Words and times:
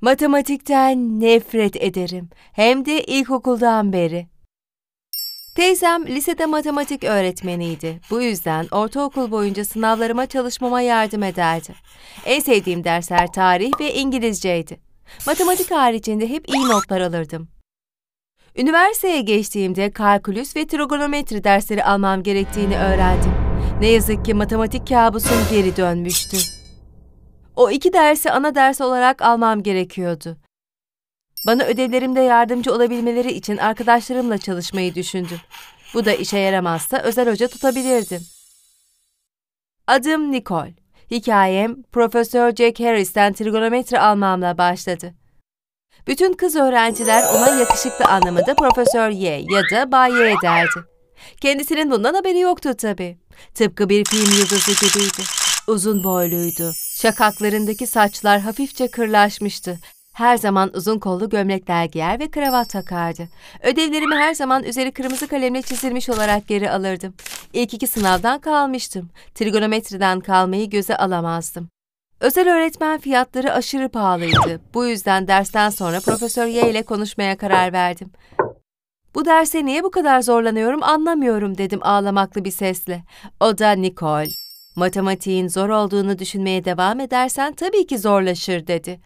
Matematikten 0.00 1.20
nefret 1.20 1.76
ederim. 1.76 2.28
Hem 2.52 2.84
de 2.84 3.04
ilkokuldan 3.04 3.92
beri. 3.92 4.26
Teyzem 5.56 6.06
lisede 6.06 6.46
matematik 6.46 7.04
öğretmeniydi. 7.04 8.00
Bu 8.10 8.22
yüzden 8.22 8.66
ortaokul 8.70 9.30
boyunca 9.30 9.64
sınavlarıma 9.64 10.26
çalışmama 10.26 10.80
yardım 10.80 11.22
ederdi. 11.22 11.74
En 12.24 12.40
sevdiğim 12.40 12.84
dersler 12.84 13.32
tarih 13.32 13.72
ve 13.80 13.94
İngilizceydi. 13.94 14.80
Matematik 15.26 15.70
haricinde 15.70 16.28
hep 16.28 16.48
iyi 16.48 16.68
notlar 16.68 17.00
alırdım. 17.00 17.48
Üniversiteye 18.56 19.20
geçtiğimde 19.20 19.90
kalkülüs 19.90 20.56
ve 20.56 20.66
trigonometri 20.66 21.44
dersleri 21.44 21.84
almam 21.84 22.22
gerektiğini 22.22 22.76
öğrendim. 22.76 23.32
Ne 23.80 23.88
yazık 23.88 24.24
ki 24.24 24.34
matematik 24.34 24.88
kabusum 24.88 25.38
geri 25.50 25.76
dönmüştü. 25.76 26.59
O 27.56 27.70
iki 27.70 27.92
dersi 27.92 28.30
ana 28.30 28.54
ders 28.54 28.80
olarak 28.80 29.22
almam 29.22 29.62
gerekiyordu. 29.62 30.36
Bana 31.46 31.64
ödevlerimde 31.64 32.20
yardımcı 32.20 32.74
olabilmeleri 32.74 33.32
için 33.32 33.56
arkadaşlarımla 33.56 34.38
çalışmayı 34.38 34.94
düşündüm. 34.94 35.40
Bu 35.94 36.04
da 36.04 36.12
işe 36.12 36.38
yaramazsa 36.38 36.98
özel 36.98 37.30
hoca 37.30 37.48
tutabilirdim. 37.48 38.20
Adım 39.86 40.32
Nicole. 40.32 40.74
Hikayem 41.10 41.82
Profesör 41.82 42.54
Jack 42.54 42.80
Harris'ten 42.80 43.32
trigonometri 43.32 44.00
almamla 44.00 44.58
başladı. 44.58 45.14
Bütün 46.06 46.32
kız 46.32 46.56
öğrenciler 46.56 47.24
ona 47.34 47.48
yakışıklı 47.48 48.04
anlamında 48.04 48.54
Profesör 48.54 49.10
Y 49.10 49.44
ya 49.50 49.62
da 49.72 49.92
Bay 49.92 50.12
Y 50.12 50.34
derdi. 50.42 50.80
Kendisinin 51.40 51.90
bundan 51.90 52.14
haberi 52.14 52.38
yoktu 52.38 52.74
tabii. 52.78 53.18
Tıpkı 53.54 53.88
bir 53.88 54.04
film 54.04 54.38
yıldızı 54.38 54.86
gibiydi. 54.86 55.39
Uzun 55.66 56.04
boyluydu. 56.04 56.72
Şakaklarındaki 56.96 57.86
saçlar 57.86 58.40
hafifçe 58.40 58.88
kırlaşmıştı. 58.88 59.78
Her 60.12 60.36
zaman 60.36 60.70
uzun 60.74 60.98
kollu 60.98 61.28
gömlekler 61.28 61.84
giyer 61.84 62.20
ve 62.20 62.30
kravat 62.30 62.70
takardı. 62.70 63.28
Ödevlerimi 63.62 64.14
her 64.14 64.34
zaman 64.34 64.64
üzeri 64.64 64.92
kırmızı 64.92 65.28
kalemle 65.28 65.62
çizilmiş 65.62 66.08
olarak 66.08 66.48
geri 66.48 66.70
alırdım. 66.70 67.14
İlk 67.52 67.74
iki 67.74 67.86
sınavdan 67.86 68.38
kalmıştım. 68.38 69.10
Trigonometriden 69.34 70.20
kalmayı 70.20 70.70
göze 70.70 70.96
alamazdım. 70.96 71.68
Özel 72.20 72.54
öğretmen 72.54 73.00
fiyatları 73.00 73.52
aşırı 73.52 73.88
pahalıydı. 73.88 74.60
Bu 74.74 74.86
yüzden 74.86 75.28
dersten 75.28 75.70
sonra 75.70 76.00
Profesör 76.00 76.46
Y 76.46 76.70
ile 76.70 76.82
konuşmaya 76.82 77.36
karar 77.36 77.72
verdim. 77.72 78.10
Bu 79.14 79.24
derse 79.24 79.64
niye 79.64 79.84
bu 79.84 79.90
kadar 79.90 80.20
zorlanıyorum 80.20 80.82
anlamıyorum 80.82 81.58
dedim 81.58 81.80
ağlamaklı 81.82 82.44
bir 82.44 82.50
sesle. 82.50 83.02
O 83.40 83.58
da 83.58 83.70
Nicole. 83.72 84.39
Matematiğin 84.76 85.48
zor 85.48 85.68
olduğunu 85.68 86.18
düşünmeye 86.18 86.64
devam 86.64 87.00
edersen 87.00 87.52
tabii 87.52 87.86
ki 87.86 87.98
zorlaşır 87.98 88.66
dedi. 88.66 89.00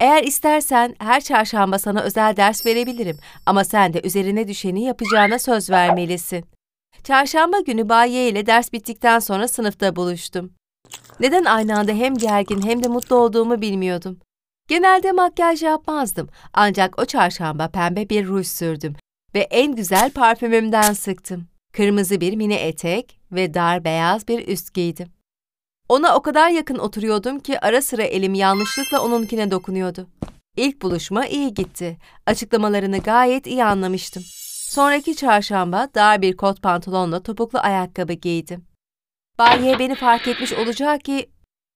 Eğer 0.00 0.22
istersen 0.24 0.94
her 0.98 1.20
çarşamba 1.20 1.78
sana 1.78 2.02
özel 2.02 2.36
ders 2.36 2.66
verebilirim 2.66 3.18
ama 3.46 3.64
sen 3.64 3.92
de 3.92 4.00
üzerine 4.04 4.48
düşeni 4.48 4.84
yapacağına 4.84 5.38
söz 5.38 5.70
vermelisin. 5.70 6.44
Çarşamba 7.04 7.60
günü 7.60 7.88
Baye 7.88 8.28
ile 8.28 8.46
ders 8.46 8.72
bittikten 8.72 9.18
sonra 9.18 9.48
sınıfta 9.48 9.96
buluştum. 9.96 10.52
Neden 11.20 11.44
aynı 11.44 11.78
anda 11.78 11.92
hem 11.92 12.14
gergin 12.14 12.62
hem 12.62 12.82
de 12.82 12.88
mutlu 12.88 13.16
olduğumu 13.16 13.60
bilmiyordum. 13.60 14.18
Genelde 14.68 15.12
makyaj 15.12 15.62
yapmazdım 15.62 16.28
ancak 16.52 16.98
o 16.98 17.04
çarşamba 17.04 17.68
pembe 17.68 18.08
bir 18.08 18.26
ruj 18.26 18.46
sürdüm 18.46 18.96
ve 19.34 19.40
en 19.40 19.74
güzel 19.74 20.10
parfümümden 20.10 20.92
sıktım. 20.92 21.48
Kırmızı 21.72 22.20
bir 22.20 22.36
mini 22.36 22.54
etek 22.54 23.18
ve 23.32 23.54
dar 23.54 23.84
beyaz 23.84 24.28
bir 24.28 24.48
üst 24.48 24.74
giydim. 24.74 25.08
Ona 25.88 26.16
o 26.16 26.22
kadar 26.22 26.50
yakın 26.50 26.78
oturuyordum 26.78 27.40
ki 27.40 27.60
ara 27.60 27.82
sıra 27.82 28.02
elim 28.02 28.34
yanlışlıkla 28.34 29.00
onunkine 29.00 29.50
dokunuyordu. 29.50 30.08
İlk 30.56 30.82
buluşma 30.82 31.26
iyi 31.26 31.54
gitti. 31.54 31.98
Açıklamalarını 32.26 32.98
gayet 32.98 33.46
iyi 33.46 33.64
anlamıştım. 33.64 34.22
Sonraki 34.68 35.16
çarşamba 35.16 35.88
dar 35.94 36.22
bir 36.22 36.36
kot 36.36 36.62
pantolonla 36.62 37.22
topuklu 37.22 37.58
ayakkabı 37.58 38.12
giydim. 38.12 38.64
Baye 39.38 39.78
beni 39.78 39.94
fark 39.94 40.28
etmiş 40.28 40.52
olacak 40.52 41.04
ki 41.04 41.30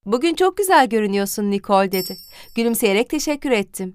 ''Bugün 0.06 0.34
çok 0.34 0.56
güzel 0.56 0.88
görünüyorsun 0.88 1.50
Nicole'' 1.50 1.92
dedi. 1.92 2.16
Gülümseyerek 2.56 3.10
teşekkür 3.10 3.50
ettim. 3.50 3.94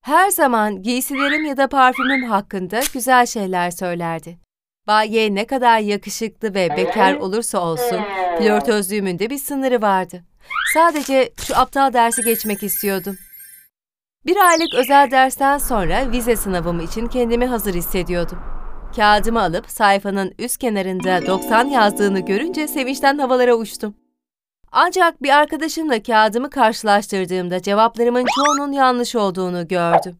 Her 0.00 0.30
zaman 0.30 0.82
giysilerim 0.82 1.44
ya 1.44 1.56
da 1.56 1.68
parfümüm 1.68 2.22
hakkında 2.22 2.80
güzel 2.94 3.26
şeyler 3.26 3.70
söylerdi. 3.70 4.38
Baye 4.88 5.34
ne 5.34 5.46
kadar 5.46 5.78
yakışıklı 5.78 6.54
ve 6.54 6.76
bekar 6.76 7.14
olursa 7.14 7.58
olsun 7.58 8.00
flörtözlüğümün 8.38 9.18
de 9.18 9.30
bir 9.30 9.38
sınırı 9.38 9.82
vardı. 9.82 10.24
Sadece 10.74 11.32
şu 11.46 11.56
aptal 11.56 11.92
dersi 11.92 12.22
geçmek 12.22 12.62
istiyordum. 12.62 13.16
Bir 14.26 14.36
aylık 14.36 14.74
özel 14.74 15.10
dersten 15.10 15.58
sonra 15.58 16.12
vize 16.12 16.36
sınavım 16.36 16.80
için 16.80 17.06
kendimi 17.06 17.46
hazır 17.46 17.74
hissediyordum. 17.74 18.38
Kağıdımı 18.96 19.42
alıp 19.42 19.70
sayfanın 19.70 20.34
üst 20.38 20.58
kenarında 20.58 21.26
90 21.26 21.64
yazdığını 21.64 22.20
görünce 22.20 22.68
sevinçten 22.68 23.18
havalara 23.18 23.54
uçtum. 23.54 23.94
Ancak 24.72 25.22
bir 25.22 25.30
arkadaşımla 25.30 26.02
kağıdımı 26.02 26.50
karşılaştırdığımda 26.50 27.62
cevaplarımın 27.62 28.26
çoğunun 28.36 28.72
yanlış 28.72 29.16
olduğunu 29.16 29.68
gördüm. 29.68 30.16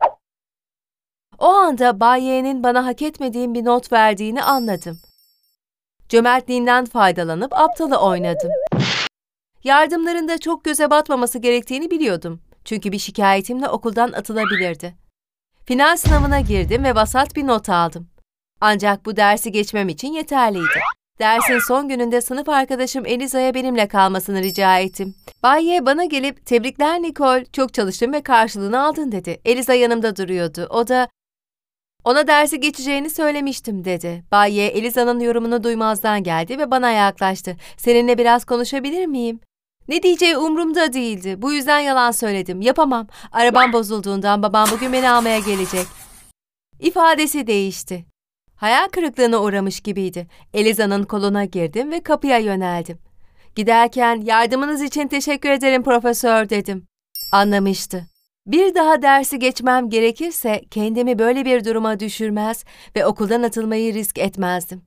O 1.38 1.46
anda 1.46 2.00
Bay 2.00 2.24
Y'nin 2.24 2.62
bana 2.62 2.86
hak 2.86 3.02
etmediğim 3.02 3.54
bir 3.54 3.64
not 3.64 3.92
verdiğini 3.92 4.42
anladım. 4.42 4.98
Cömertliğinden 6.08 6.84
faydalanıp 6.84 7.52
aptalı 7.52 7.96
oynadım. 7.96 8.50
Yardımlarında 9.64 10.38
çok 10.38 10.64
göze 10.64 10.90
batmaması 10.90 11.38
gerektiğini 11.38 11.90
biliyordum. 11.90 12.40
Çünkü 12.64 12.92
bir 12.92 12.98
şikayetimle 12.98 13.68
okuldan 13.68 14.12
atılabilirdi. 14.12 14.94
Final 15.66 15.96
sınavına 15.96 16.40
girdim 16.40 16.84
ve 16.84 16.94
vasat 16.94 17.36
bir 17.36 17.46
not 17.46 17.68
aldım. 17.68 18.08
Ancak 18.60 19.06
bu 19.06 19.16
dersi 19.16 19.52
geçmem 19.52 19.88
için 19.88 20.12
yeterliydi. 20.12 20.78
Dersin 21.18 21.58
son 21.68 21.88
gününde 21.88 22.20
sınıf 22.20 22.48
arkadaşım 22.48 23.06
Eliza'ya 23.06 23.54
benimle 23.54 23.88
kalmasını 23.88 24.42
rica 24.42 24.78
ettim. 24.78 25.14
Bay 25.42 25.66
Y 25.66 25.86
bana 25.86 26.04
gelip 26.04 26.46
tebrikler 26.46 27.02
Nicole, 27.02 27.44
çok 27.52 27.74
çalıştın 27.74 28.12
ve 28.12 28.22
karşılığını 28.22 28.82
aldın 28.82 29.12
dedi. 29.12 29.40
Eliza 29.44 29.74
yanımda 29.74 30.16
duruyordu. 30.16 30.66
O 30.70 30.88
da 30.88 31.08
ona 32.08 32.26
dersi 32.26 32.60
geçeceğini 32.60 33.10
söylemiştim 33.10 33.84
dedi. 33.84 34.24
Bay 34.32 34.54
Y 34.54 34.66
Eliza'nın 34.66 35.20
yorumunu 35.20 35.64
duymazdan 35.64 36.22
geldi 36.22 36.58
ve 36.58 36.70
bana 36.70 36.90
yaklaştı. 36.90 37.56
Seninle 37.76 38.18
biraz 38.18 38.44
konuşabilir 38.44 39.06
miyim? 39.06 39.40
Ne 39.88 40.02
diyeceği 40.02 40.36
umurumda 40.36 40.92
değildi. 40.92 41.42
Bu 41.42 41.52
yüzden 41.52 41.78
yalan 41.78 42.10
söyledim. 42.10 42.60
Yapamam. 42.60 43.06
Arabam 43.32 43.72
bozulduğundan 43.72 44.42
babam 44.42 44.68
bugün 44.72 44.92
beni 44.92 45.10
almaya 45.10 45.38
gelecek. 45.38 45.86
İfadesi 46.80 47.46
değişti. 47.46 48.04
Hayal 48.56 48.88
kırıklığına 48.88 49.42
uğramış 49.42 49.80
gibiydi. 49.80 50.26
Eliza'nın 50.54 51.04
koluna 51.04 51.44
girdim 51.44 51.90
ve 51.90 52.02
kapıya 52.02 52.38
yöneldim. 52.38 52.98
Giderken 53.56 54.20
yardımınız 54.24 54.82
için 54.82 55.08
teşekkür 55.08 55.50
ederim 55.50 55.82
profesör 55.82 56.48
dedim. 56.48 56.86
Anlamıştı. 57.32 58.06
Bir 58.48 58.74
daha 58.74 59.02
dersi 59.02 59.38
geçmem 59.38 59.90
gerekirse 59.90 60.62
kendimi 60.70 61.18
böyle 61.18 61.44
bir 61.44 61.64
duruma 61.64 62.00
düşürmez 62.00 62.64
ve 62.96 63.06
okuldan 63.06 63.42
atılmayı 63.42 63.94
risk 63.94 64.18
etmezdim. 64.18 64.82